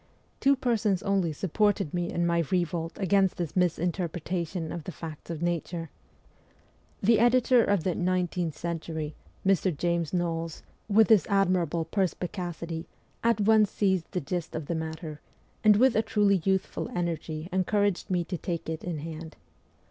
[0.39, 5.29] Two persons only sup ported me in my revolt against this misinterpretation of the facts
[5.29, 5.91] of nature.
[7.03, 9.13] The editor of the' Nineteenth Century,'
[9.45, 9.77] Mr.
[9.77, 12.85] James Knowles, with his admirable perspi cacity,
[13.23, 15.21] at once seized the gist of the matter,
[15.63, 19.35] and with a truly youthful energy encouraged me to take it in hand.